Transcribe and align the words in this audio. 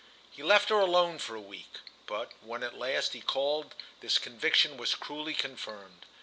He 0.31 0.41
left 0.41 0.69
her 0.69 0.79
alone 0.79 1.19
a 1.29 1.39
week, 1.39 1.77
but 2.07 2.31
when 2.41 2.63
at 2.63 2.73
last 2.75 3.13
he 3.13 3.19
again 3.19 3.27
called 3.27 3.75
this 3.99 4.17
conviction 4.17 4.75
was 4.75 4.95
cruelly 4.95 5.35
confirmed. 5.35 6.07